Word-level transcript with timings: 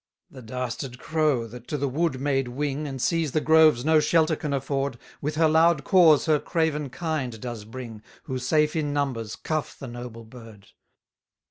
87 0.31 0.35
The 0.47 0.51
dastard 0.53 0.97
crow 0.97 1.45
that 1.47 1.67
to 1.67 1.77
the 1.77 1.87
wood 1.87 2.19
made 2.19 2.47
wing, 2.47 2.87
And 2.87 2.99
sees 2.99 3.33
the 3.33 3.39
groves 3.39 3.85
no 3.85 3.99
shelter 3.99 4.35
can 4.35 4.51
afford, 4.51 4.97
With 5.21 5.35
her 5.35 5.47
loud 5.47 5.83
caws 5.83 6.25
her 6.25 6.39
craven 6.39 6.89
kind 6.89 7.39
does 7.39 7.65
bring, 7.65 8.01
Who, 8.23 8.39
safe 8.39 8.75
in 8.75 8.93
numbers, 8.93 9.35
cuff 9.35 9.77
the 9.77 9.85
noble 9.85 10.25
bird. 10.25 10.69